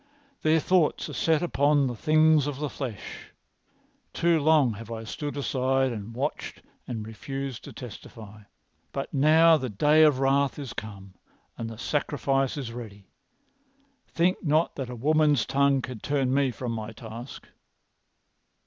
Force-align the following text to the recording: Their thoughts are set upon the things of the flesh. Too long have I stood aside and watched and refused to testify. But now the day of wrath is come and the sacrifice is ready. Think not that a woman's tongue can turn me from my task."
Their 0.41 0.59
thoughts 0.59 1.09
are 1.09 1.13
set 1.13 1.43
upon 1.43 1.85
the 1.85 1.93
things 1.95 2.47
of 2.47 2.57
the 2.57 2.71
flesh. 2.71 3.31
Too 4.13 4.39
long 4.39 4.73
have 4.73 4.89
I 4.89 5.03
stood 5.03 5.37
aside 5.37 5.91
and 5.91 6.15
watched 6.15 6.63
and 6.87 7.05
refused 7.05 7.63
to 7.65 7.71
testify. 7.71 8.41
But 8.93 9.13
now 9.13 9.57
the 9.57 9.69
day 9.69 10.01
of 10.01 10.17
wrath 10.17 10.57
is 10.57 10.73
come 10.73 11.13
and 11.55 11.69
the 11.69 11.77
sacrifice 11.77 12.57
is 12.57 12.73
ready. 12.73 13.11
Think 14.07 14.43
not 14.43 14.75
that 14.75 14.89
a 14.89 14.95
woman's 14.95 15.45
tongue 15.45 15.83
can 15.83 15.99
turn 15.99 16.33
me 16.33 16.49
from 16.49 16.71
my 16.71 16.93
task." 16.93 17.47